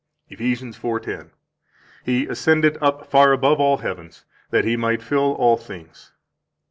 [0.29, 1.03] 172 Eph.
[1.27, 1.29] 4:10:
[2.05, 6.11] He ascended up far above all heavens, that He might fill all things.